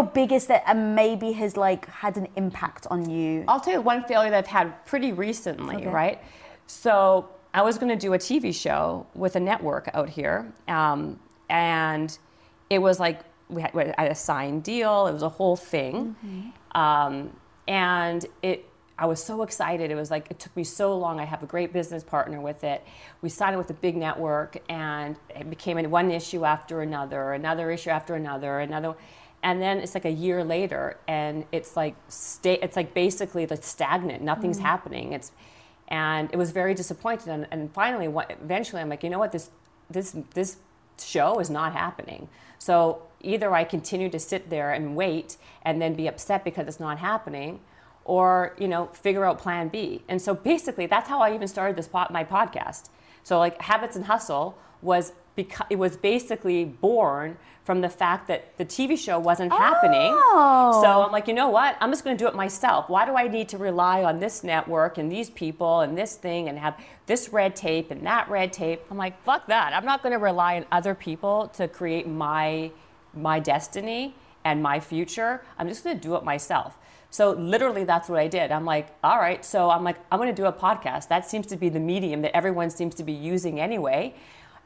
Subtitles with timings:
[0.00, 3.44] How big is that and maybe has like had an impact on you?
[3.46, 5.88] I'll tell you one failure that I've had pretty recently, Okay.
[5.88, 6.22] right?
[6.66, 11.20] So I was going to do a TV show with a network out here, um,
[11.50, 12.16] and
[12.70, 15.06] it was like we had, we had a signed deal.
[15.06, 16.16] It was a whole thing,
[16.74, 17.36] um,
[17.68, 18.66] and it.
[18.98, 19.90] I was so excited.
[19.90, 21.20] It was like it took me so long.
[21.20, 22.84] I have a great business partner with it.
[23.22, 27.90] We signed with a big network, and it became one issue after another, another issue
[27.90, 28.94] after another, another.
[29.42, 32.58] And then it's like a year later, and it's like stay.
[32.60, 34.22] It's like basically like stagnant.
[34.22, 34.62] Nothing's mm.
[34.62, 35.12] happening.
[35.14, 35.32] It's
[35.90, 39.32] and it was very disappointed And, and finally, what, eventually, I'm like, you know what,
[39.32, 39.50] this
[39.90, 40.56] this this
[40.98, 42.28] show is not happening.
[42.58, 46.80] So either I continue to sit there and wait and then be upset because it's
[46.80, 47.60] not happening,
[48.04, 50.02] or you know, figure out Plan B.
[50.08, 52.88] And so basically, that's how I even started this pod, my podcast.
[53.22, 58.56] So like Habits and Hustle was because it was basically born from the fact that
[58.56, 60.10] the TV show wasn't happening.
[60.12, 60.80] Oh.
[60.82, 61.76] So I'm like, you know what?
[61.80, 62.88] I'm just going to do it myself.
[62.88, 66.48] Why do I need to rely on this network and these people and this thing
[66.48, 68.82] and have this red tape and that red tape?
[68.90, 69.72] I'm like, fuck that.
[69.72, 72.72] I'm not going to rely on other people to create my
[73.12, 75.42] my destiny and my future.
[75.58, 76.76] I'm just going to do it myself.
[77.10, 78.52] So literally that's what I did.
[78.52, 81.08] I'm like, all right, so I'm like, I'm going to do a podcast.
[81.08, 84.14] That seems to be the medium that everyone seems to be using anyway.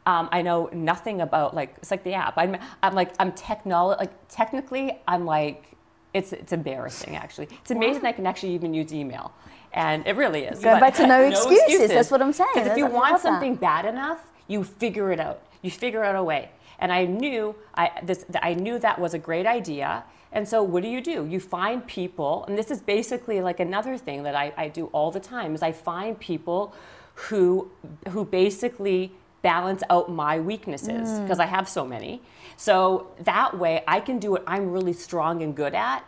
[0.07, 2.35] Um, I know nothing about like it's like the app.
[2.37, 5.75] I'm I'm like I'm technol like technically I'm like
[6.13, 7.49] it's it's embarrassing actually.
[7.63, 9.33] It's amazing I can actually even use email,
[9.73, 10.61] and it really is.
[10.61, 12.51] Going back to no excuses, that's what I'm saying.
[12.53, 13.23] Because if you want that.
[13.23, 15.41] something bad enough, you figure it out.
[15.65, 16.51] You figure out a way.
[16.79, 20.05] And I knew I this I knew that was a great idea.
[20.37, 21.25] And so what do you do?
[21.35, 25.11] You find people, and this is basically like another thing that I, I do all
[25.19, 26.75] the time is I find people
[27.29, 27.71] who
[28.13, 29.13] who basically
[29.43, 31.23] balance out my weaknesses Mm.
[31.23, 32.21] because I have so many.
[32.57, 32.79] So
[33.21, 36.03] that way I can do what I'm really strong and good at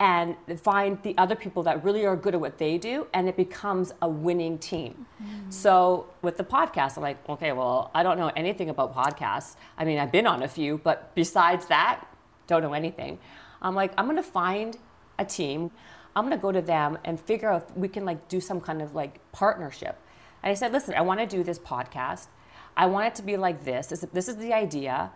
[0.00, 3.36] and find the other people that really are good at what they do and it
[3.36, 5.06] becomes a winning team.
[5.22, 5.52] Mm.
[5.52, 9.56] So with the podcast I'm like, okay, well, I don't know anything about podcasts.
[9.76, 12.06] I mean, I've been on a few, but besides that,
[12.46, 13.18] don't know anything.
[13.60, 14.78] I'm like, I'm to find
[15.18, 15.70] a team.
[16.16, 18.80] I'm to go to them and figure out if we can like do some kind
[18.80, 19.98] of like partnership.
[20.42, 22.28] And I said, listen, I want to do this podcast.
[22.74, 23.88] I want it to be like this.
[23.88, 25.12] This, this is the idea.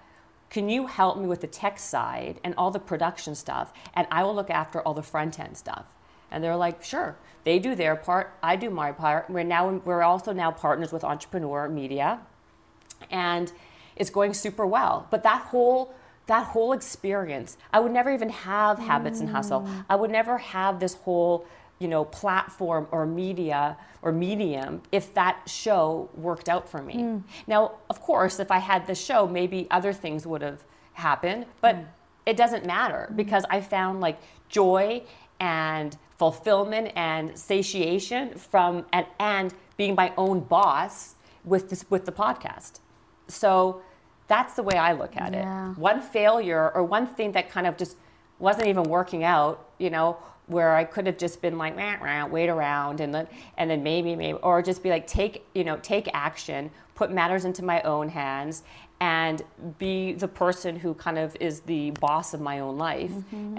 [0.50, 3.72] Can you help me with the tech side and all the production stuff?
[3.94, 5.84] And I will look after all the front end stuff.
[6.30, 7.16] And they're like, sure.
[7.44, 8.32] They do their part.
[8.42, 9.28] I do my part.
[9.28, 12.20] We're now we're also now partners with Entrepreneur Media,
[13.10, 13.52] and
[13.96, 15.06] it's going super well.
[15.10, 15.94] But that whole
[16.26, 19.60] that whole experience, I would never even have habits and hustle.
[19.60, 19.84] Mm.
[19.90, 21.46] I would never have this whole
[21.78, 26.94] you know platform or media or medium if that show worked out for me.
[26.94, 27.18] Hmm.
[27.46, 31.76] Now, of course, if I had the show, maybe other things would have happened, but
[31.76, 31.82] hmm.
[32.26, 33.16] it doesn't matter hmm.
[33.16, 34.18] because I found like
[34.48, 35.02] joy
[35.40, 42.12] and fulfillment and satiation from and, and being my own boss with this with the
[42.12, 42.80] podcast.
[43.28, 43.82] So
[44.26, 45.72] that's the way I look at Yeah.
[45.72, 45.78] it.
[45.78, 47.96] One failure or one thing that kind of just
[48.38, 50.16] wasn't even working out, you know,
[50.46, 53.82] where I could have just been like, "Rah, rah," wait around and then and then
[53.82, 57.80] maybe maybe or just be like take, you know, take action, put matters into my
[57.82, 58.62] own hands
[59.00, 59.42] and
[59.78, 63.10] be the person who kind of is the boss of my own life.
[63.10, 63.58] Mm-hmm.